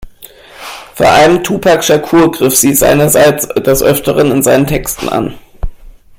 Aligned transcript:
Vor 0.95 1.05
allem 1.09 1.43
Tupac 1.43 1.83
Shakur 1.83 2.31
griff 2.31 2.55
sie 2.57 2.73
seinerseits 2.73 3.47
des 3.49 3.83
Öfteren 3.83 4.31
in 4.31 4.41
seinen 4.41 4.65
Texten 4.65 5.07
an. 5.09 5.35